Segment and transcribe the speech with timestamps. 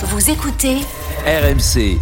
[0.00, 0.76] Vous écoutez
[1.26, 1.98] RMC.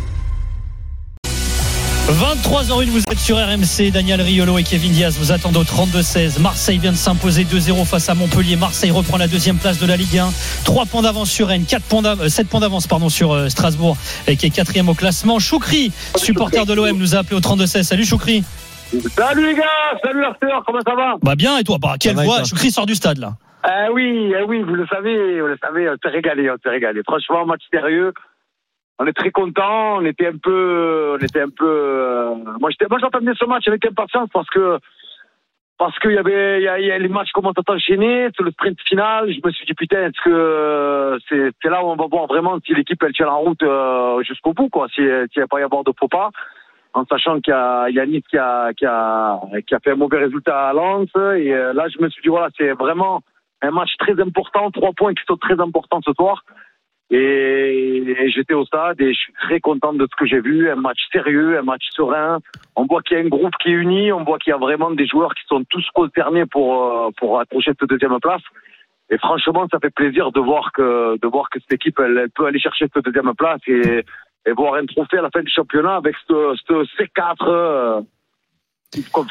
[2.10, 3.90] 23h01, vous êtes sur RMC.
[3.90, 6.38] Daniel Riolo et Kevin Diaz vous attendent au 32-16.
[6.40, 8.56] Marseille vient de s'imposer 2-0 face à Montpellier.
[8.56, 10.28] Marseille reprend la deuxième place de la Ligue 1.
[10.64, 13.96] 3 points d'avance sur Rennes, 4 points d'avance, 7 points d'avance pardon, sur euh, Strasbourg,
[14.26, 15.38] et qui est quatrième au classement.
[15.38, 17.82] Choukri, supporter de l'OM, nous a appelé au 32-16.
[17.82, 18.44] Salut Choukri.
[19.16, 19.62] Salut les gars,
[20.04, 21.14] salut Arthur, comment ça va?
[21.22, 21.78] Bah bien, et toi?
[21.80, 23.36] Bah, Quelle voix Choukri sort du stade là.
[23.68, 26.70] Eh oui, eh oui, vous le savez, vous le savez, on s'est régalé, on s'est
[26.70, 27.02] régalé.
[27.04, 28.12] Franchement, match sérieux.
[28.98, 31.66] On est très content, on était un peu, on était un peu.
[31.68, 34.78] euh, moi, j'étais, moi, j'attendais ce match avec impatience parce que
[35.78, 38.42] parce qu'il y avait, il y a, y a les matchs commencent à s'enchaîner, c'est
[38.42, 39.30] le sprint final.
[39.30, 42.26] Je me suis dit putain, est-ce que euh, c'est, c'est là où on va voir
[42.26, 45.46] vraiment si l'équipe elle tient la route euh, jusqu'au bout, quoi, si s'il n'y a
[45.48, 46.30] pas y avoir de faux pas
[46.94, 50.18] en sachant qu'il y a Yannick qui a, qui a, qui a fait un mauvais
[50.18, 51.10] résultat à Lens.
[51.36, 53.20] Et là, je me suis dit, voilà, c'est vraiment
[53.62, 56.44] un match très important, trois points qui sont très importants ce soir.
[57.10, 60.68] Et, j'étais au stade et je suis très content de ce que j'ai vu.
[60.68, 62.40] Un match sérieux, un match serein.
[62.74, 64.58] On voit qu'il y a un groupe qui est uni, on voit qu'il y a
[64.58, 68.42] vraiment des joueurs qui sont tous concernés pour, euh, pour accrocher cette deuxième place.
[69.08, 72.46] Et franchement, ça fait plaisir de voir que, de voir que cette équipe, elle peut
[72.46, 74.04] aller chercher cette deuxième place et,
[74.46, 78.04] et voir un trophée à la fin du championnat avec ce, ce C4.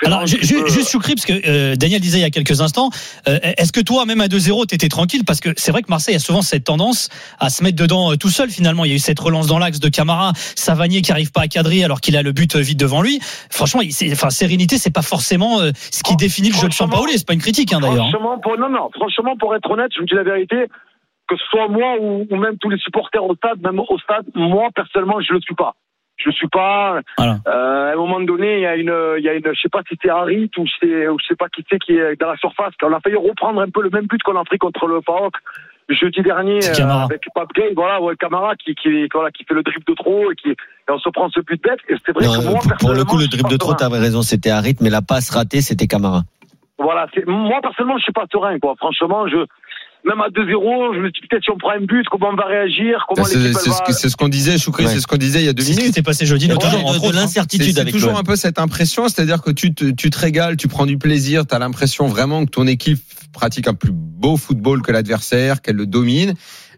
[0.06, 2.90] Alors, ju- peut- juste Choukri, parce que euh, Daniel disait il y a quelques instants,
[3.28, 5.24] euh, est-ce que toi, même à 2-0, t'étais tranquille?
[5.26, 8.16] Parce que c'est vrai que Marseille a souvent cette tendance à se mettre dedans euh,
[8.16, 8.86] tout seul finalement.
[8.86, 11.48] Il y a eu cette relance dans l'axe de Camara, Savanier qui arrive pas à
[11.48, 13.20] cadrer alors qu'il a le but vite devant lui.
[13.50, 17.14] Franchement, enfin, sérénité, c'est pas forcément ce qui définit le jeu de Sampaoli.
[17.18, 18.06] C'est pas une critique hein, d'ailleurs.
[18.06, 18.10] hein.
[18.12, 20.56] Franchement, pour, non, non, franchement, pour être honnête, je vous dis la vérité,
[21.28, 24.26] que ce soit moi ou, ou même tous les supporters au stade, même au stade,
[24.36, 25.74] moi, personnellement, je le suis pas.
[26.18, 27.02] Je suis pas.
[27.18, 27.38] Voilà.
[27.48, 29.70] Euh, à un moment donné, il y a une, il y a une, je sais
[29.70, 32.30] pas si c'est Harit ou c'est, ou je sais pas qui c'est qui est dans
[32.30, 32.74] la surface.
[32.84, 35.34] On a failli reprendre un peu le même but qu'on a pris contre le PAOK
[35.90, 39.62] jeudi dernier euh, avec Pape Gay, voilà, ouais, Camara qui, qui, voilà, qui fait le
[39.62, 40.56] dribble de trop et qui, et
[40.90, 41.78] on se prend ce but bête.
[41.90, 44.00] Et c'est vrai Non, que moi, pour- pour le coup, le dribble de trop, t'avais
[44.00, 46.24] raison, c'était Harit, mais la passe ratée, c'était Camara.
[46.80, 48.74] Voilà, moi personnellement, je suis pas serein, quoi.
[48.78, 49.38] Franchement, je,
[50.06, 52.46] même à 2-0, je me dis peut-être si on prend un but, comment on va
[52.46, 53.84] réagir, comment Bah, C'est c'est ce va.
[53.88, 54.92] que- c'est ce qu'on disait, Choukri, Ouais.
[54.94, 55.96] c'est ce qu'on disait il y a deux C'est ce qui minutes.
[55.96, 56.92] s'est passé jeudi, Il y a notamment.
[56.94, 57.00] de, hein.
[57.04, 60.18] C'est l'incertitude c'est avec toujours un peu cette impression, c'est-à-dire que tu te, tu te
[60.20, 63.00] régales, tu prends du plaisir, tu as l'impression vraiment que ton équipe
[63.34, 66.34] pratique un plus beau football que l'adversaire, qu'elle le domine.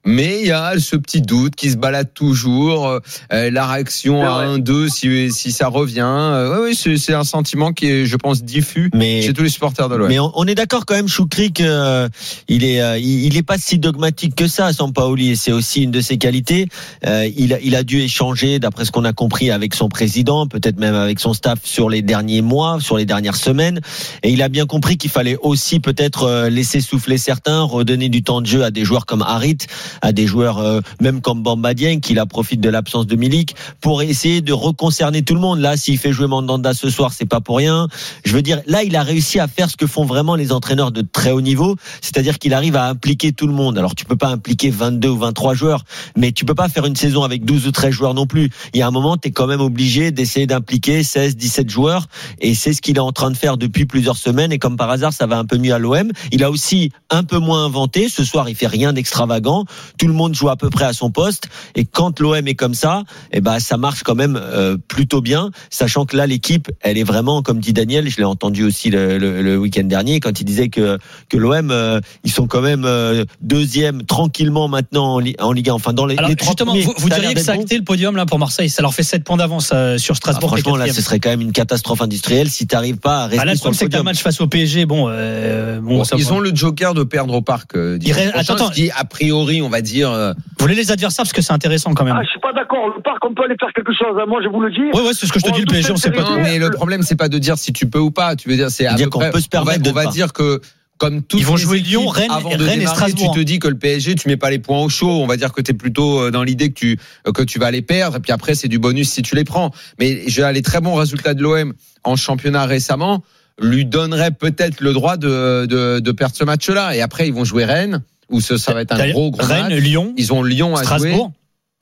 [0.05, 2.99] Mais il y a ce petit doute qui se balade toujours, euh,
[3.33, 4.59] euh, la réaction à vrai.
[4.59, 6.01] 1-2 si, si ça revient.
[6.05, 9.43] Euh, ouais, ouais, c'est c'est un sentiment qui est, je pense, diffus Mais, chez tous
[9.43, 10.09] les supporters de l'OM.
[10.09, 12.09] mais on, on est d'accord quand même, Choukri, que euh,
[12.49, 15.91] est, euh, il, il est pas si dogmatique que ça, Sampaoli, et c'est aussi une
[15.91, 16.67] de ses qualités.
[17.05, 20.47] Euh, il, a, il a dû échanger, d'après ce qu'on a compris, avec son président,
[20.47, 23.79] peut-être même avec son staff sur les derniers mois, sur les dernières semaines,
[24.23, 28.41] et il a bien compris qu'il fallait aussi peut-être laisser souffler certains, redonner du temps
[28.41, 29.57] de jeu à des joueurs comme Harit,
[30.01, 33.55] à des joueurs euh, même comme Bamba Dieng, qui la profite de l'absence de Milik,
[33.81, 35.59] pour essayer de reconcerner tout le monde.
[35.59, 37.87] Là, s'il fait jouer Mandanda ce soir, c'est pas pour rien.
[38.25, 40.91] Je veux dire, là, il a réussi à faire ce que font vraiment les entraîneurs
[40.91, 43.77] de très haut niveau, c'est-à-dire qu'il arrive à impliquer tout le monde.
[43.77, 45.83] Alors, tu peux pas impliquer 22 ou 23 joueurs,
[46.15, 48.49] mais tu peux pas faire une saison avec 12 ou 13 joueurs non plus.
[48.73, 52.07] Il y a un moment, tu es quand même obligé d'essayer d'impliquer 16, 17 joueurs,
[52.39, 54.89] et c'est ce qu'il est en train de faire depuis plusieurs semaines, et comme par
[54.89, 56.11] hasard, ça va un peu mieux à l'OM.
[56.31, 58.09] Il a aussi un peu moins inventé.
[58.09, 59.65] Ce soir, il fait rien d'extravagant.
[59.97, 62.73] Tout le monde joue à peu près à son poste, et quand l'OM est comme
[62.73, 66.97] ça, eh ben, ça marche quand même euh, plutôt bien, sachant que là, l'équipe, elle
[66.97, 70.39] est vraiment, comme dit Daniel, je l'ai entendu aussi le, le- le week-end dernier, quand
[70.39, 70.97] il disait que,
[71.29, 75.69] que l'OM, euh, ils sont quand même euh, deuxième tranquillement maintenant en, Li- en Ligue
[75.69, 75.73] 1.
[75.73, 77.65] Enfin, dans les, Alors les trois justement, premiers, vous, vous diriez que ça a bon.
[77.69, 78.69] le podium là pour Marseille.
[78.69, 80.57] Ça leur fait 7 points d'avance euh, sur Ah, Strasbourg.
[80.57, 83.27] est franchement, là, ce serait quand même une catastrophe industrielle si tu n'arrives pas à
[83.27, 84.05] rester Ah, là, le sur problème, le c'est que t'as le podium.
[84.05, 84.85] match face au PSG.
[84.85, 87.75] Bon, euh, bon, Bon, ça ils ont le joker de perdre au parc.
[87.75, 90.09] euh, reste- prochain, attends, ce qui, a priori, on va dire.
[90.11, 92.15] euh, Vous voulez les adversaires parce que c'est intéressant quand même.
[92.17, 92.87] Ah, je suis pas d'accord.
[92.95, 94.17] Le parc, on peut aller faire quelque chose.
[94.19, 94.25] hein.
[94.27, 94.97] Moi, je vous le dis.
[94.97, 95.61] Ouais, c'est ce que je te dis.
[95.61, 96.23] Le PSG, on sait pas.
[96.23, 98.35] Non, mais le problème, c'est pas de dire si tu peux ou pas.
[98.35, 100.11] Tu veux dire, c'est à Dire peu qu'on peut se permettre on va, pas.
[100.11, 100.59] dire que
[100.97, 103.31] comme toutes Ils vont les jouer équipes, Lyon, Rennes, avant de Rennes et Strasbourg.
[103.33, 105.21] Tu te dis que le PSG, tu mets pas les points au chaud.
[105.21, 107.59] On va dire que tu es plutôt euh, dans l'idée que tu euh, que tu
[107.59, 108.17] vas les perdre.
[108.17, 109.71] Et puis après, c'est du bonus si tu les prends.
[109.99, 113.23] Mais je, les très bons résultats de l'OM en championnat récemment
[113.61, 116.95] lui donneraient peut-être le droit de, de, de perdre ce match-là.
[116.95, 119.69] Et après, ils vont jouer Rennes, où ce, ça va être un gros, gros Rennes,
[119.69, 119.83] match.
[119.83, 120.85] Lyon, Ils ont Lyon à jouer.
[120.85, 121.31] Strasbourg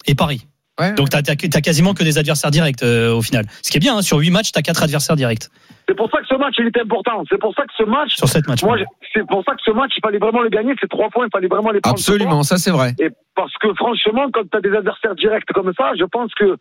[0.08, 0.46] et Paris.
[0.80, 0.94] Ouais.
[0.94, 3.46] Donc t'as as, quasiment que des adversaires directs euh, au final.
[3.62, 5.48] Ce qui est bien, hein, sur 8 matchs, t'as 4 adversaires directs.
[5.88, 7.24] C'est pour ça que ce match, il était important.
[7.30, 8.64] C'est pour ça que ce match, Sur 7 matchs.
[8.64, 8.78] moi,
[9.14, 10.74] c'est pour ça que ce match, il fallait vraiment le gagner.
[10.82, 11.96] Ces trois points, il fallait vraiment les prendre.
[11.96, 12.94] Absolument, ça c'est vrai.
[13.00, 16.58] Et parce que franchement, quand tu as des adversaires directs comme ça, je pense que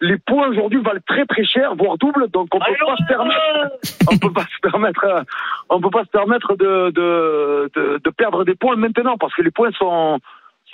[0.00, 2.28] les points aujourd'hui valent très très cher, voire double.
[2.30, 5.22] Donc on peut pas se permettre, on peut pas se permettre, euh,
[5.70, 9.42] on peut pas se permettre de de, de, de perdre des points maintenant parce que
[9.42, 10.20] les points sont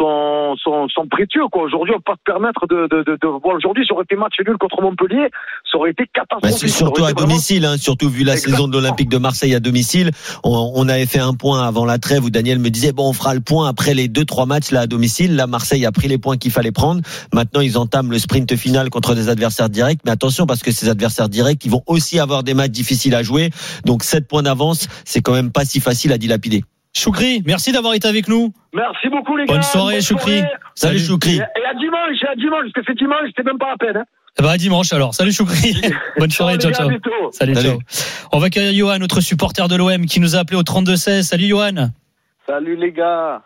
[0.03, 1.47] sont, sont, sont précieux.
[1.51, 1.63] Quoi.
[1.65, 3.27] Aujourd'hui, on peut pas se permettre de, de, de, de...
[3.43, 5.29] Bon, aujourd'hui, ça aurait été match nul contre Montpellier,
[5.71, 6.59] ça aurait été Bah, catastrophique.
[6.59, 8.57] c'est Ça surtout à vraiment- domicile, hein, surtout vu la Exactement.
[8.57, 10.11] saison de l'Olympique de Marseille à domicile.
[10.45, 13.13] On, on avait fait un point avant la trêve où Daniel me disait bon, on
[13.13, 15.37] fera le point après les deux trois matchs là à domicile.
[15.37, 17.01] Là, Marseille a pris les points qu'il fallait prendre.
[17.33, 20.01] Maintenant, ils entament le sprint final contre des adversaires directs.
[20.05, 23.23] Mais attention parce que ces adversaires directs, ils vont aussi avoir des matchs difficiles à
[23.23, 23.51] jouer.
[23.85, 26.65] Donc 7 points d'avance, c'est quand même pas si facile à dilapider.
[26.95, 28.53] Choukri, merci d'avoir été avec nous.
[28.75, 29.55] Merci beaucoup, les gars.
[29.55, 30.41] Bonne soirée, Choukri.
[30.75, 30.99] Salut, Salut.
[30.99, 31.37] Choukri.
[31.37, 33.97] Et à dimanche, et à dimanche, parce que c'est dimanche, c'était même pas la peine.
[33.97, 34.05] Hein.
[34.39, 35.15] Eh ben, à dimanche alors.
[35.15, 35.75] Salut Choukri.
[36.19, 36.89] Bonne soirée, Ciao, ciao.
[37.33, 37.69] Salut, Salut.
[37.69, 37.79] ciao.
[38.33, 41.23] On va accueillir Johan, notre supporter de l'OM, qui nous a appelé au 32-16.
[41.23, 41.91] Salut Johan.
[42.47, 43.43] Salut les gars.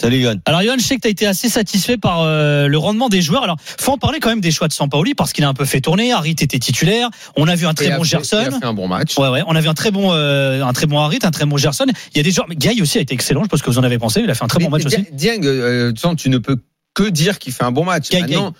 [0.00, 0.36] Salut Yohan.
[0.44, 3.20] Alors Johan, je sais que tu as été assez satisfait par euh, le rendement des
[3.20, 3.42] joueurs.
[3.42, 5.64] Alors, faut en parler quand même des choix de Sampaoli parce qu'il a un peu
[5.64, 6.12] fait tourner.
[6.12, 7.08] Harit était titulaire.
[7.36, 8.36] On a vu un très Et a bon fait- Gerson.
[8.40, 9.18] et a fait un bon match.
[9.18, 9.42] Ouais, ouais.
[9.48, 11.86] On a vu un très bon, euh, un très bon Harit, un très bon Gerson.
[12.14, 12.46] Il y a des joueurs.
[12.48, 13.42] Mais Guy aussi a été excellent.
[13.42, 14.20] Je pense que vous en avez pensé.
[14.22, 15.04] Il a fait un très bon match aussi.
[15.12, 16.58] Dieng, euh, tu ne peux
[16.94, 18.08] que dire qu'il fait un bon match.
[18.10, 18.54] Gay, Maintenant,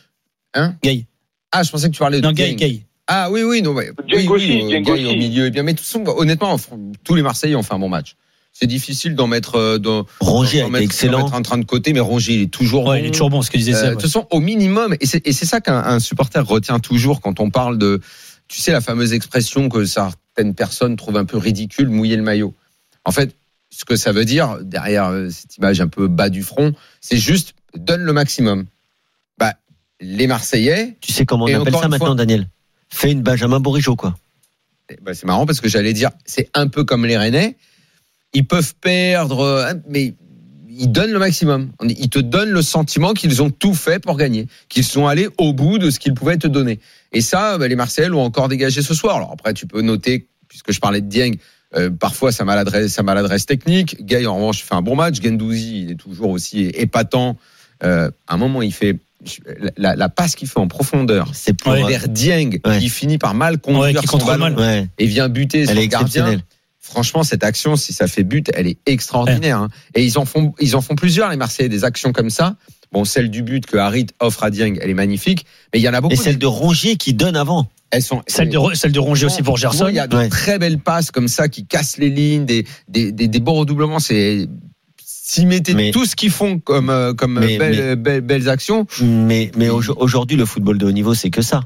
[0.54, 1.06] hein Guy.
[1.52, 2.68] Ah, je pensais que tu parlais de Non, Guy, Dieng.
[2.68, 2.82] Guy.
[3.06, 3.90] Ah oui, oui, non, ouais.
[4.08, 5.62] Dieng oui, euh, au milieu est bien.
[5.62, 6.56] Mais de toute façon, honnêtement,
[7.04, 8.16] tous les Marseillais ont fait un bon match.
[8.60, 11.22] C'est difficile d'en mettre, euh, d'en- Rongier été mettre- d'en excellent.
[11.24, 13.04] mettre un train de côté, mais Rongier, il est toujours Ouais, bon.
[13.04, 13.88] il est toujours bon ce que disait Euh, Seb.
[13.90, 17.20] de toute façon, au minimum, et c'est et c'est ça qu'un un supporter retient toujours
[17.20, 18.00] quand on parle de,
[18.48, 22.52] tu sais, la fameuse expression que certaines personnes trouvent un peu ridicule, mouiller le maillot.
[23.04, 23.36] En fait,
[23.70, 27.16] ce que ça veut dire, derrière euh, cette image un peu bas du front, c'est
[27.18, 28.64] juste donne le maximum.
[29.38, 29.54] Bah,
[30.00, 32.48] les Marseillais, Tu sais comment on appelle ça maintenant, fois- Daniel?
[32.88, 34.16] Fais une Benjamin Bourigeau, quoi.
[35.02, 37.56] bah, c'est marrant parce que j'allais dire, c'est un peu comme les Rennais.
[38.34, 40.14] Ils peuvent perdre, euh, mais
[40.68, 41.70] ils donnent le maximum.
[41.82, 45.52] Ils te donnent le sentiment qu'ils ont tout fait pour gagner, qu'ils sont allés au
[45.52, 46.78] bout de ce qu'ils pouvaient te donner.
[47.12, 49.16] Et ça, bah, les Marseillais l'ont encore dégagé ce soir.
[49.16, 51.34] Alors après, tu peux noter, puisque je parlais de Dieng,
[51.76, 54.04] euh, parfois sa maladresse, sa maladresse technique.
[54.04, 55.20] Gay, en revanche, fait un bon match.
[55.22, 57.36] Gendouzi, il est toujours aussi épatant.
[57.82, 58.96] Euh, à un moment, il fait
[59.76, 61.72] la, la passe qu'il fait en profondeur C'est pour.
[61.72, 61.82] Ouais.
[61.88, 62.78] vers Dieng, Ouais.
[62.78, 64.58] qui finit par mal Ouais, conduire qui son contrôle ballon mal.
[64.82, 66.40] Ouais, et vient buter elle son est gardien.
[66.90, 69.58] Franchement, cette action, si ça fait but, elle est extraordinaire.
[69.58, 69.68] hein.
[69.94, 72.56] Et ils en font, ils en font plusieurs les Marseillais, des actions comme ça.
[72.92, 75.44] Bon, celle du but que Harit offre à Dieng, elle est magnifique.
[75.74, 76.14] Mais il y en a beaucoup.
[76.14, 77.68] Et celle de Rongier qui donne avant.
[77.90, 78.22] elles sont.
[78.26, 79.88] Celle de, celle de Rongier aussi pour Gerson.
[79.88, 80.28] Il y a de Ouais.
[80.30, 83.98] très belles passes comme ça qui cassent les lignes, des, des, des, des beaux redoublements.
[83.98, 84.48] C'est
[85.30, 88.48] s'ils mettaient Mais- tout ce qu'ils font comme, euh, comme Mais- belles, mais- belles, belles
[88.48, 91.64] actions, Mais, mais au- aujourd'hui, le football de haut niveau, c'est que ça.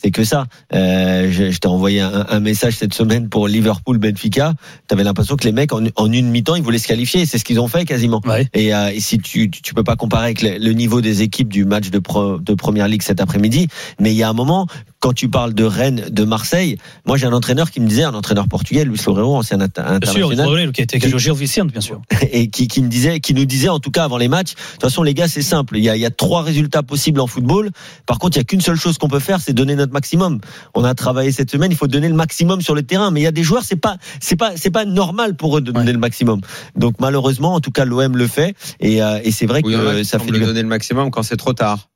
[0.00, 0.46] C'est que ça.
[0.74, 4.54] Euh, je je t'ai envoyé un, un message cette semaine pour Liverpool-Benfica.
[4.86, 7.24] T'avais l'impression que les mecs, en, en une mi-temps, ils voulaient se qualifier.
[7.26, 8.20] C'est ce qu'ils ont fait quasiment.
[8.26, 8.46] Ouais.
[8.54, 11.22] Et, euh, et si tu, tu tu peux pas comparer avec le, le niveau des
[11.22, 13.68] équipes du match de, pro, de première ligue cet après-midi,
[14.00, 14.66] mais il y a un moment
[15.00, 18.14] quand tu parles de Rennes, de Marseille, moi j'ai un entraîneur qui me disait, un
[18.14, 20.98] entraîneur portugais, Luis Loureiro, ancien inter- Bien sûr, international, qui a été
[21.34, 22.00] Vicente, bien sûr.
[22.32, 24.60] et qui, qui me disait, qui nous disait en tout cas avant les matchs, de
[24.72, 27.20] toute façon les gars c'est simple, il y a, il y a trois résultats possibles
[27.20, 27.70] en football.
[28.06, 30.40] Par contre il y a qu'une seule chose qu'on peut faire, c'est donner notre maximum.
[30.74, 33.10] On a travaillé cette semaine, il faut donner le maximum sur le terrain.
[33.10, 35.60] Mais il y a des joueurs, c'est pas, c'est pas, c'est pas normal pour eux
[35.60, 35.92] de donner Ouais.
[35.92, 36.40] le maximum.
[36.76, 39.98] Donc malheureusement, en tout cas l'OM le fait et, euh, et c'est vrai a que
[40.00, 40.46] qui ça fait bien.
[40.46, 41.88] donner le maximum quand c'est trop tard.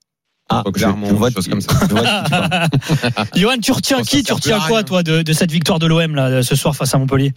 [0.59, 1.73] Ah, Contre je, Clermont, je vois, comme ça.
[3.35, 6.43] Johan, tu retiens qui Tu retiens quoi, toi, de, de cette victoire de l'OM là
[6.43, 7.33] ce soir face à Montpellier?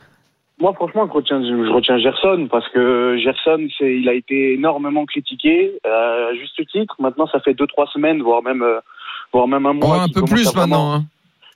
[0.60, 5.06] Moi, franchement, je retiens, je retiens Gerson parce que Gerson, c'est, il a été énormément
[5.06, 6.96] critiqué, euh, à juste titre.
[7.00, 8.80] Maintenant, ça fait deux, trois semaines, voire même, euh,
[9.34, 10.04] voire même un Oh, mois.
[10.04, 10.94] un peu plus vraiment- maintenant.
[10.94, 11.06] hein.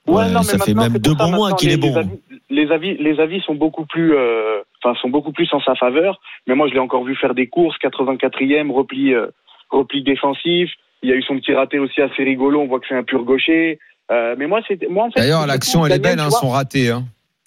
[0.06, 1.92] Ouais, Ouais, non, mais ça fait même deux bons mois qu'il les- est bon.
[1.92, 2.10] Les avis,
[2.50, 6.20] les avis, les avis sont beaucoup plus, euh, enfin, sont beaucoup plus en sa faveur.
[6.46, 9.26] Mais moi, je l'ai encore vu faire des courses, 84e, repli, euh,
[9.70, 10.70] repli défensif.
[11.02, 12.60] Il y a eu son petit raté aussi assez rigolo.
[12.60, 13.78] On voit que c'est un pur gaucher.
[14.10, 15.20] Euh, mais moi, c'est, moi, en fait.
[15.20, 16.90] D'ailleurs, l'action, elle est Daniel, belle, hein, son raté.
[16.90, 17.04] Hein.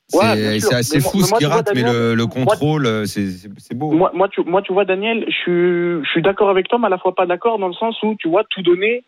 [0.07, 3.73] C'est Ouais, assez Mais fou mais ce qu'il vois, rate, mais le, contrôle, euh, c'est
[3.73, 3.91] beau.
[3.91, 6.87] Moi, moi, tu, moi, tu vois, Daniel, je suis, je suis d'accord avec toi, mais
[6.87, 9.03] à la fois pas d'accord dans le sens où, tu vois, tout donner,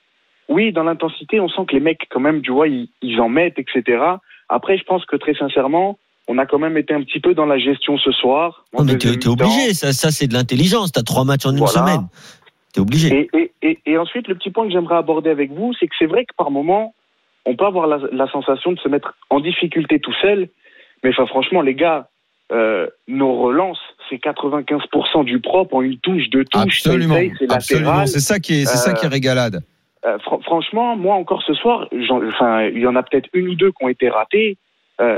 [0.50, 3.30] oui, dans l'intensité, on sent que les mecs, quand même, tu vois, ils, ils en
[3.30, 4.00] mettent, etc.
[4.50, 5.98] Après, je pense que très sincèrement,
[6.28, 8.66] on a quand même été un petit peu dans la gestion ce soir.
[8.78, 10.92] Non, mais t'es obligé, ça, ça c'est de l'intelligence.
[10.92, 11.74] T'as trois matchs en une Voilà.
[11.74, 12.08] semaine.
[12.76, 13.08] T'es obligé.
[13.18, 15.96] Et, et, et, et ensuite, le petit point que j'aimerais aborder avec vous, c'est que
[15.98, 16.94] c'est vrai que par moment,
[17.46, 20.50] on peut avoir la, la sensation de se mettre en difficulté tout seul.
[21.04, 22.10] Mais enfin, franchement, les gars,
[22.52, 23.80] euh, nos relances,
[24.10, 27.88] c'est 95% du propre en une touche, deux touches, Absolument, c'est absolument.
[27.92, 28.08] latéral.
[28.08, 29.64] C'est ça qui est, c'est ça qui est Euh, régalade.
[30.06, 31.88] Euh, fr- franchement, moi encore ce soir,
[32.28, 34.58] enfin, il y en a peut-être une ou deux qui ont été ratées.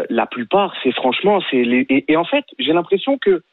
[0.10, 1.86] La plupart, c'est franchement, c'est les.
[1.90, 3.44] Et, et en fait, j'ai l'impression que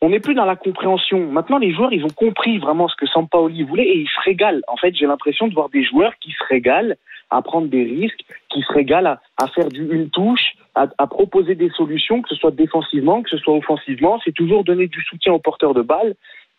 [0.00, 1.26] on- n'est plus dans la compréhension.
[1.30, 4.62] Maintenant, les joueurs, ils ont compris vraiment ce que Sampaoli voulait et ils se régalent.
[4.68, 6.96] En fait, j'ai l'impression de voir des joueurs qui se régalent
[7.30, 11.06] à prendre des risques, qui se régalent à, à faire du une touche, à, à
[11.06, 14.20] proposer des solutions, que ce soit défensivement, que ce soit offensivement.
[14.24, 16.14] C'est toujours donner du soutien aux porteurs de balles.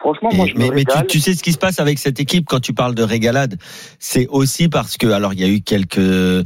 [0.05, 1.07] Franchement, moi, Et- je me mais, mais tu, régale.
[1.07, 3.57] tu sais ce qui se passe avec cette équipe quand tu parles de régalade,
[3.97, 6.45] c'est aussi parce que alors il y a eu quelques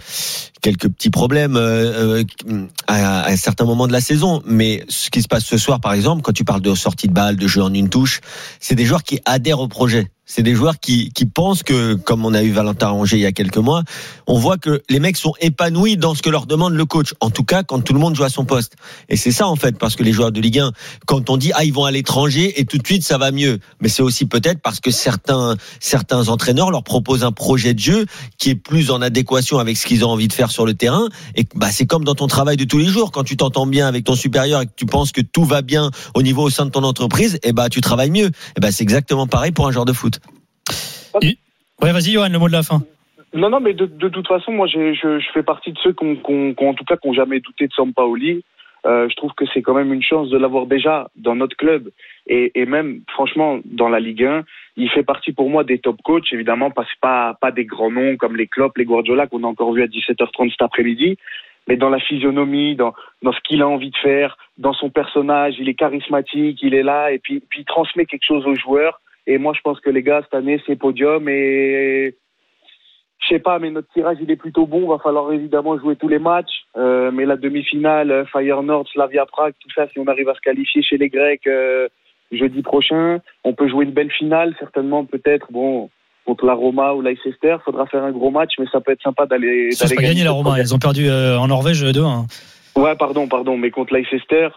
[0.62, 5.10] quelques petits problèmes euh, euh, à, à un certain moment de la saison, mais ce
[5.10, 7.48] qui se passe ce soir par exemple, quand tu parles de sortie de balle, de
[7.48, 8.22] jeu en une touche,
[8.62, 10.08] c'est des joueurs qui adhèrent au projet.
[10.32, 13.26] C'est des joueurs qui, qui pensent que, comme on a eu Valentin Rongier il y
[13.26, 13.82] a quelques mois,
[14.28, 17.16] on voit que les mecs sont épanouis dans ce que leur demande le coach.
[17.20, 18.76] En tout cas, quand tout le monde joue à son poste.
[19.10, 20.72] Et c'est ça en fait, parce que les joueurs de Ligue 1,
[21.08, 23.58] quand on dit ah ils vont à l'étranger et tout de suite ça va mieux,
[23.82, 28.06] mais c'est aussi peut-être parce que certains certains entraîneurs leur proposent un projet de jeu
[28.38, 31.10] qui est plus en adéquation avec ce qu'ils ont envie de faire sur le terrain.
[31.34, 33.88] Et bah c'est comme dans ton travail de tous les jours, quand tu t'entends bien
[33.88, 36.68] avec ton supérieur et que tu penses que tout va bien au niveau au sein
[36.68, 38.28] de ton entreprise, et bah tu travailles mieux.
[38.28, 40.19] Et bah c'est exactement pareil pour un joueur de foot.
[41.82, 42.80] Ouais, vas-y, Johan, le mot de la fin.
[43.34, 46.04] Non, non, mais de, de toute façon, moi, je, je fais partie de ceux qui,
[46.04, 48.44] ont, qui ont- qui ont, en tout cas, qui n'ont jamais douté de Sampaoli.
[48.86, 51.90] Euh, je trouve que c'est quand même une chance de l'avoir déjà dans notre club
[52.28, 54.44] et, et même, franchement, dans la Ligue 1.
[54.78, 58.16] Il fait partie pour moi des top coachs, évidemment, parce pas pas des grands noms
[58.16, 61.18] comme les Klopp, les Guardiola qu'on a encore vu à 17h30 cet après-midi,
[61.68, 65.56] mais dans la physionomie, dans, dans ce qu'il a envie de faire, dans son personnage,
[65.60, 69.02] il est charismatique, il est là et puis, puis il transmet quelque chose aux joueurs.
[69.30, 72.16] Et moi, je pense que les gars, cette année, c'est podium et
[73.20, 74.88] je sais pas, mais notre tirage il est plutôt bon.
[74.88, 79.54] Va falloir évidemment jouer tous les matchs, Euh, mais la demi-finale, euh, Feyenoord, Slavia Prague,
[79.60, 81.88] tout ça, si on arrive à se qualifier chez les Grecs euh,
[82.32, 85.48] jeudi prochain, on peut jouer une belle finale, certainement peut-être.
[85.52, 85.90] Bon,
[86.26, 89.28] contre la Roma ou Leicester, faudra faire un gros match, mais ça peut être sympa
[89.28, 89.70] d'aller.
[89.80, 90.60] Pas gagné la Roma.
[90.60, 92.26] Ils ont perdu euh, en Norvège 2-1.
[92.76, 94.50] Ouais, pardon, pardon, mais contre Leicester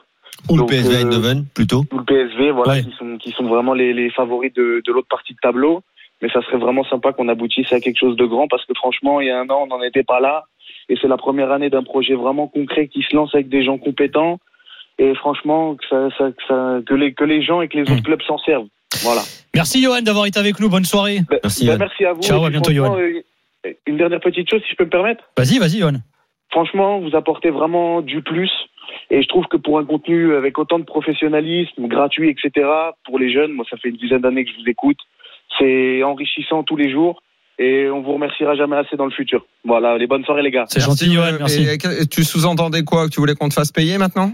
[0.49, 1.85] Ou le PSV euh, Eindhoven plutôt.
[1.93, 2.83] ou le PSV, voilà, Ouais.
[2.83, 5.83] qui sont qui sont vraiment les, les favoris de, de l'autre partie de tableau.
[6.21, 9.21] Mais ça serait vraiment sympa qu'on aboutisse à quelque chose de grand parce que franchement,
[9.21, 10.45] il y a un an, on n'en était pas là.
[10.89, 13.79] Et c'est la première année d'un projet vraiment concret qui se lance avec des gens
[13.79, 14.39] compétents.
[14.99, 17.83] Et franchement, que, ça, ça- que, ça- que les, que les gens et que les
[17.83, 17.93] Mm.
[17.95, 18.67] autres clubs s'en servent.
[19.03, 19.23] Voilà.
[19.55, 20.69] Merci, Johan, d'avoir été avec nous.
[20.69, 21.21] Bonne soirée.
[21.29, 21.79] Ben, Merci, ben, Johan.
[21.79, 22.23] merci à vous.
[22.23, 25.25] Ciao, à bientôt, franchement, euh, Une dernière petite chose, si je peux me permettre.
[25.37, 25.95] Vas-y, vas-y, Johan.
[26.51, 28.51] Franchement, vous apportez vraiment du plus.
[29.11, 32.67] Et je trouve que pour un contenu avec autant de professionnalisme, gratuit, etc.,
[33.05, 34.99] pour les jeunes, moi, ça fait une dizaine d'années que je vous écoute,
[35.59, 37.23] c'est enrichissant tous les jours.
[37.59, 39.45] Et on vous remerciera jamais assez dans le futur.
[39.65, 40.65] Voilà, les bonnes soirées, les gars.
[40.69, 41.69] C'est gentil, euh, Merci.
[41.69, 44.33] et que- tu sous-entendais quoi Que tu voulais qu'on te fasse payer maintenant?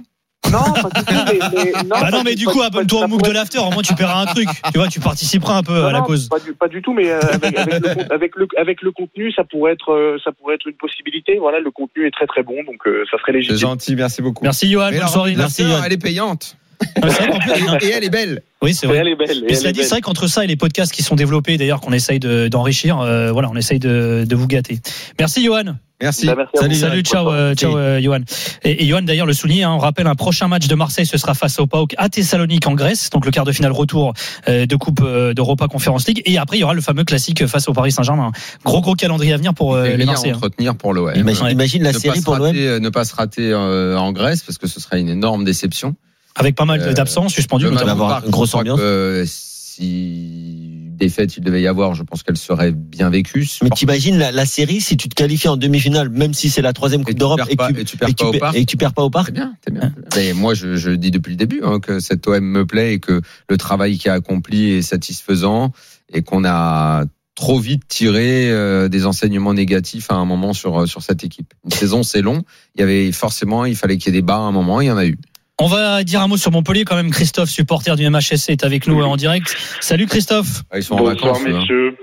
[0.52, 3.09] Non, pas du tout, mais, mais- non, Ah pas non, mais du coup, abonne-toi au
[3.09, 3.59] MOOC de l'after.
[3.59, 4.49] Au moins, tu paieras un truc.
[4.73, 6.28] Tu vois, tu participeras un peu Non, à la non, cause.
[6.28, 8.93] Pas du, pas du tout, mais euh, avec, avec le, con- avec, le, avec le
[8.93, 11.38] contenu, ça pourrait être, euh, ça pourrait être une possibilité.
[11.38, 13.57] Voilà, le contenu est très très bon, donc euh, ça serait C'est légitime.
[13.59, 14.45] gentil, merci beaucoup.
[14.45, 14.90] Merci, Johan.
[14.90, 15.35] Bonne soirée.
[15.37, 16.57] Merci, elle est payante.
[16.78, 18.42] Plus- Et elle est belle.
[18.62, 18.99] Oui, c'est Et vrai.
[18.99, 19.30] elle est belle.
[19.30, 21.14] et Mais elle cela est dit, c'est vrai qu'entre ça et les podcasts qui sont
[21.14, 24.80] développés, d'ailleurs, qu'on essaye de- d'enrichir, euh, voilà, on essaye de, de vous gâter.
[25.18, 25.76] Merci, Johan.
[26.00, 26.26] Merci.
[26.26, 26.75] Bah, merci Salut.
[26.76, 28.20] Salut, ciao, euh, ciao, euh, Johan.
[28.64, 31.18] Et, et Johan, d'ailleurs, le souligne, hein, on rappelle un prochain match de Marseille, ce
[31.18, 34.12] sera face au PAOK à Thessalonique en Grèce, donc le quart de finale retour
[34.49, 36.23] euh, de Coupe euh, d'Europa Conference League.
[36.25, 38.30] Et après, il y aura le fameux classique face au Paris Saint-Germain.
[38.64, 40.32] Gros, gros calendrier à venir pour euh, Et les à Marseillais.
[40.35, 40.37] hein.
[40.37, 41.12] entretenir pour l'OM.
[41.16, 42.47] Imagine, la ne série pour l'OM.
[42.47, 45.94] rater, ne pas se rater euh, en Grèce parce que ce serait une énorme déception.
[46.38, 48.07] Avec pas mal Euh, d'absents suspendus, Le match notamment.
[48.09, 48.78] va avoir une grosse ambiance.
[48.78, 53.47] que, euh, si défaite il devait y avoir, je pense qu'elle serait bien vécue.
[53.62, 56.73] Mais t'imagines la, la série si tu te qualifies en demi-finale, même si c'est la
[56.73, 58.57] troisième Coupe d'Europe et, pas- que tu- et tu perds et pas au parc.
[58.57, 59.26] et que tu perds pas au parc.
[59.28, 59.92] C'est bien, bien.
[60.16, 62.99] Mais moi, je, je dis depuis le début hein, que cet OM me plaît et
[63.00, 65.73] que le travail qui a accompli est satisfaisant
[66.12, 67.04] et qu'on a
[67.37, 71.54] trop vite tiré euh, des enseignements négatifs à un moment sur sur cette équipe.
[71.64, 72.42] Une saison, c'est long.
[72.75, 74.80] Il y avait forcément, il fallait qu'il y ait des bas à un moment.
[74.80, 75.16] Il y en a eu.
[75.61, 77.11] On va dire un mot sur Montpellier quand même.
[77.11, 79.57] Christophe, supporter du MHSC, est avec nous euh, en direct.
[79.81, 80.62] Salut Christophe.
[80.71, 81.47] Ah, Ils sont en Bonsoir vacances.
[81.49, 81.59] hein.
[81.61, 81.97] messieurs.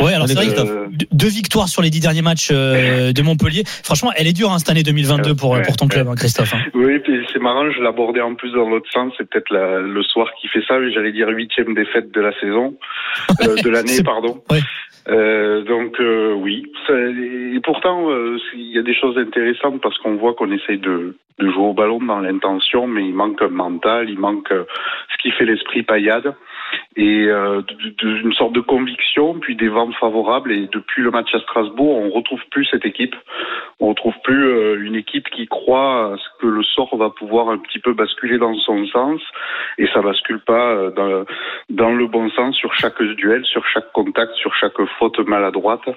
[0.00, 3.22] Ouais, alors c'est vrai que Euh, deux- victoires sur les dix derniers matchs euh, de
[3.22, 3.64] Montpellier.
[3.66, 6.54] Franchement, elle est dure hein, cette année 2022 pour, pour ton club, hein, Christophe.
[6.54, 6.58] hein.
[6.74, 9.12] oui, puis c'est marrant, je l'abordais en plus dans l'autre sens.
[9.18, 10.78] C'est peut-être la- le soir qui fait ça.
[10.78, 12.76] mais J'allais dire huitième défaite de la saison,
[13.42, 14.40] euh, de l'année, pardon.
[14.50, 14.60] ouais.
[15.08, 20.16] Euh, donc euh, oui, et pourtant euh, il y a des choses intéressantes parce qu'on
[20.16, 24.08] voit qu'on essaye de, de jouer au ballon dans l'intention, mais il manque un mental,
[24.08, 24.64] il manque euh,
[25.12, 26.34] ce qui fait l'esprit paillade
[26.96, 30.52] et euh, de- de- une sorte de conviction, puis des ventes favorables.
[30.52, 33.14] Et depuis le match à Strasbourg, on retrouve plus cette équipe.
[33.80, 37.78] On retrouve plus euh, une équipe qui croit que le sort va pouvoir un petit
[37.78, 39.20] peu basculer dans son sens,
[39.78, 41.24] et ça bascule pas euh, dans,
[41.70, 45.88] dans le bon sens sur chaque duel, sur chaque contact, sur chaque faute maladroite,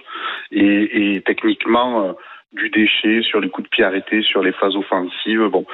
[0.52, 2.10] et, et techniquement.
[2.10, 2.14] euh,
[2.54, 5.48] du déchet, sur les coups de pied arrêtés, sur les phases offensives.
[5.48, 5.66] Bon,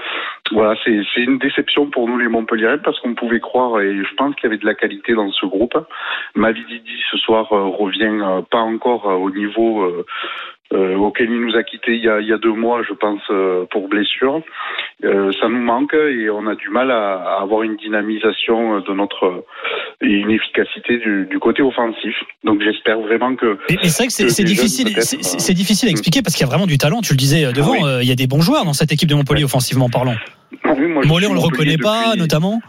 [0.51, 4.35] voilà, c'est une déception pour nous les Montpelliérains parce qu'on pouvait croire et je pense
[4.35, 5.77] qu'il y avait de la qualité dans ce groupe.
[6.35, 10.03] Mavididi ce soir euh, revient euh, pas encore euh, au niveau
[10.71, 12.81] euh, euh, auquel il nous a quittés il y a, il y a deux mois,
[12.87, 14.41] je pense, euh, pour blessure.
[15.03, 18.93] Euh, ça nous manque et on a du mal à, à avoir une dynamisation de
[18.93, 19.45] notre
[20.01, 22.15] et une efficacité du, du côté offensif.
[22.43, 23.57] Donc j'espère vraiment que.
[23.69, 25.17] Et, et c'est vrai que c'est difficile, c'est-
[25.51, 27.01] euh, difficile à expliquer parce qu'il y a vraiment du talent.
[27.01, 27.79] Tu le disais euh, devant, oui.
[27.83, 29.45] euh, il y a des bons joueurs dans cette équipe de Montpellier Ouais.
[29.45, 30.15] offensivement parlant.
[30.65, 32.61] Oui, moi, je Mollet, on le reconnaît pas, notamment.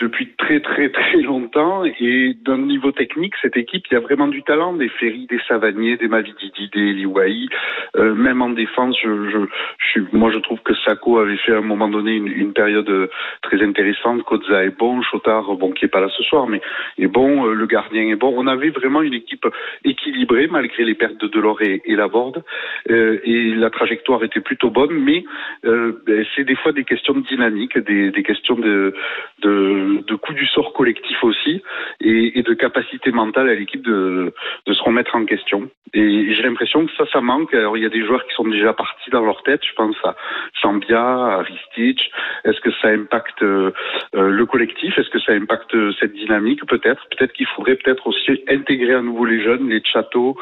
[0.00, 1.84] Depuis très très très longtemps.
[1.84, 4.72] Et d'un niveau technique cette équipe il y a vraiment du talent.
[4.74, 7.48] Des Ferry des Savanier des Mavididi des Liwaï
[7.96, 9.46] euh, même en défense je,
[9.78, 12.88] je, moi je trouve que Sako avait fait à un moment donné une, une période
[12.88, 13.08] euh,
[13.42, 14.22] très intéressante.
[14.24, 15.02] Koza est bon.
[15.02, 16.60] Chotard bon qui est pas là ce soir mais
[16.98, 17.46] est bon.
[17.46, 18.32] Euh, le gardien est bon.
[18.36, 19.46] On avait vraiment une équipe
[19.84, 22.42] équilibrée malgré les pertes de Delors et, et Laborde.
[22.90, 25.24] Euh, et la trajectoire était plutôt bonne mais
[25.64, 28.94] euh, ben, c'est des fois des questions de dynamique des, des questions de
[29.42, 31.62] de, de coup du sort collectif aussi
[32.00, 34.32] et, et de capacité mentale à l'équipe de,
[34.66, 35.68] de se remettre en question.
[35.92, 37.54] Et j'ai l'impression que ça, ça manque.
[37.54, 39.60] Alors il y a des joueurs qui sont déjà partis dans leur tête.
[39.68, 40.16] Je pense à
[40.60, 42.10] Sambia, à Ristich.
[42.44, 43.70] Est-ce que ça impacte euh,
[44.16, 44.98] euh, le collectif?
[44.98, 46.64] Est-ce que ça impacte cette dynamique?
[46.66, 47.02] Peut-être.
[47.16, 50.36] Peut-être qu'il faudrait peut-être aussi intégrer à nouveau les jeunes, les châteaux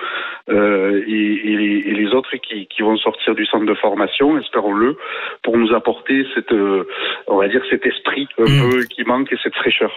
[0.48, 4.38] euh, et, et, les, et les autres qui, qui vont sortir du centre de formation,
[4.38, 4.96] espérons-le,
[5.42, 6.86] pour nous apporter cette, euh,
[7.26, 8.70] on va dire, cet esprit un Mm.
[8.70, 9.90] peu qui manque et cette fraîcheur.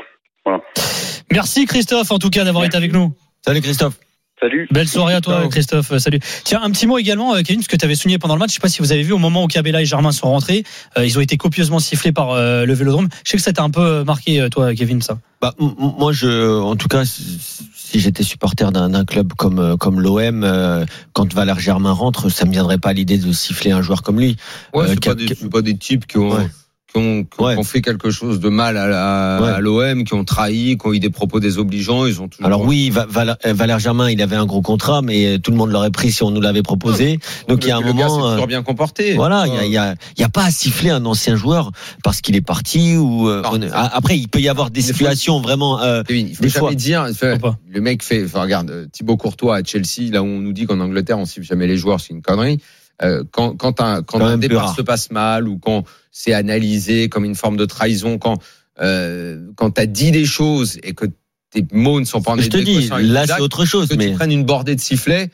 [1.32, 3.14] Merci Christophe, en tout cas, d'avoir été avec nous.
[3.46, 3.96] Salut Christophe.
[4.40, 4.68] Salut.
[4.70, 5.50] Belle soirée à toi, Ciao.
[5.50, 5.92] Christophe.
[5.94, 6.20] Euh, Salut.
[6.44, 8.50] Tiens, un petit mot également, euh, Kevin, ce que tu avais souligné pendant le match.
[8.50, 10.66] Je sais pas si vous avez vu au moment où Cabella et Germain sont rentrés,
[10.98, 13.08] euh, ils ont été copieusement sifflés par euh, le Vélodrome.
[13.24, 15.20] Je sais que ça t'a un peu marqué, toi, Kevin, ça.
[15.42, 20.86] Bah, moi, je, en tout cas, si j'étais supporter d'un club comme comme l'OM, euh,
[21.14, 24.20] quand Valère Germain rentre, ça me viendrait pas à l'idée de siffler un joueur comme
[24.20, 24.36] lui.
[24.74, 26.48] Ouais, Euh, c'est pas, des- pas des types qui ont, Ouais.
[26.96, 27.54] Qui ont, qui ont- Ouais.
[27.56, 29.50] qui ont fait quelque chose de mal à, la- Ouais.
[29.50, 32.06] à l'OM, qui ont trahi, qui ont eu des propos désobligeants.
[32.06, 32.46] Ils ont toujours.
[32.46, 35.52] Alors oui, Va- Val- euh, Valère Germain, il avait un gros contrat, mais euh, tout
[35.52, 37.20] le monde l'aurait pris si on nous l'avait proposé.
[37.48, 38.28] Donc il y a un le gars moment.
[38.28, 39.14] euh, toujours bien comporté.
[39.16, 41.36] Voilà, il y a, il y, a, il y a pas à siffler un ancien
[41.36, 41.72] joueur
[42.04, 43.50] parce qu'il est parti ou euh, Non.
[43.54, 45.82] on- a- après il peut y avoir des situations vraiment.
[45.82, 46.76] euh, il faut Des jamais fois.
[46.76, 47.08] dire.
[47.14, 48.24] fait, le mec fait.
[48.26, 51.26] Enfin, regarde, euh, Thibaut Courtois à Chelsea, là où on nous dit qu'en Angleterre on
[51.26, 52.60] siffle jamais les joueurs, c'est une connerie.
[53.02, 55.84] Euh, quand quand un quand, Quand un même plus départ se passe mal ou quand
[56.12, 58.38] c'est analysé comme une forme de trahison, quand
[58.82, 61.06] euh, quand t'as dit des choses et que
[61.50, 64.12] tes mots ne sont pas en je te dis, là c'est autre chose, que mais
[64.12, 65.30] tu prennes une bordée de sifflets,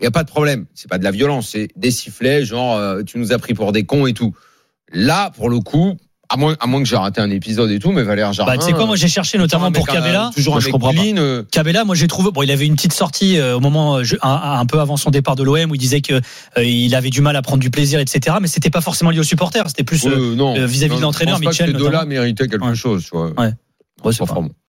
[0.00, 0.66] il y a pas de problème.
[0.74, 3.72] C'est pas de la violence, c'est des sifflets, genre euh, tu nous as pris pour
[3.72, 4.34] des cons et tout.
[4.92, 5.96] Là, pour le coup,
[6.28, 8.52] à moins, à moins que j'ai raté un épisode et tout, mais Valère Germain.
[8.52, 10.30] Bah, tu sais quoi, moi j'ai cherché notamment un pour Cabella.
[10.34, 13.38] Toujours un mec clean, euh, Cabella, moi j'ai trouvé, bon, il avait une petite sortie
[13.38, 16.14] euh, au moment, euh, un, peu avant son départ de l'OM où il disait que
[16.14, 18.36] euh, il avait du mal à prendre du plaisir, etc.
[18.40, 20.04] Mais c'était pas forcément lié aux supporters, c'était plus.
[20.06, 22.06] euh, euh, euh, vis-à-vis de l'entraîneur, que ces deux-là notamment.
[22.06, 23.30] méritait quelque chose, tu vois.
[23.38, 23.52] Ouais.